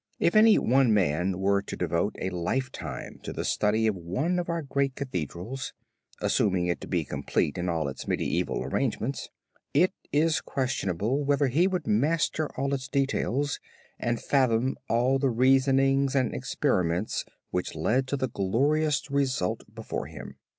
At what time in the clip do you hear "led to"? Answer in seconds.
17.75-18.17